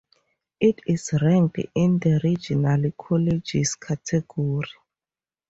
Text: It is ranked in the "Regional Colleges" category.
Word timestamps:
It 0.59 0.79
is 0.87 1.11
ranked 1.21 1.59
in 1.75 1.99
the 1.99 2.19
"Regional 2.23 2.89
Colleges" 2.97 3.75
category. 3.75 4.65